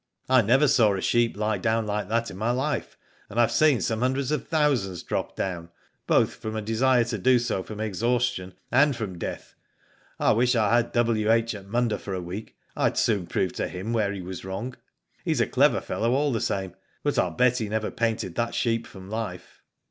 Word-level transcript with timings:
I 0.27 0.41
never 0.41 0.67
saw 0.67 0.95
a 0.95 1.01
sheep 1.01 1.37
lie 1.37 1.59
down 1.59 1.85
like 1.85 2.09
that 2.09 2.31
in 2.31 2.37
my 2.37 2.49
life, 2.49 2.97
and 3.29 3.37
Fve 3.37 3.51
seen 3.51 3.81
some 3.81 3.99
hundreds 3.99 4.31
of 4.31 4.47
thousands 4.47 5.03
drop 5.03 5.35
down, 5.35 5.69
both 6.07 6.33
from 6.37 6.55
a 6.55 6.61
desire 6.63 7.03
to 7.03 7.19
do 7.19 7.37
so 7.37 7.61
from 7.61 7.79
exhaustion, 7.79 8.55
and 8.71 8.95
from 8.95 9.19
death. 9.19 9.53
I 10.19 10.31
wish 10.31 10.55
I 10.55 10.75
had 10.75 10.91
W.H. 10.91 11.53
at 11.53 11.67
Munda 11.67 11.99
for 11.99 12.15
a 12.15 12.19
week 12.19 12.55
rd 12.75 12.97
soon 12.97 13.27
prove 13.27 13.53
to 13.53 13.67
him 13.67 13.93
where 13.93 14.11
he 14.11 14.21
was 14.23 14.43
wrong. 14.43 14.75
He's 15.23 15.39
a 15.39 15.45
clever 15.45 15.79
fellow 15.81 16.13
all 16.15 16.31
the 16.31 16.41
same, 16.41 16.73
but 17.03 17.13
Til 17.13 17.29
bet 17.29 17.59
he 17.59 17.69
never 17.69 17.91
painted 17.91 18.33
that 18.33 18.55
sheep 18.55 18.87
from 18.87 19.07
life." 19.07 19.61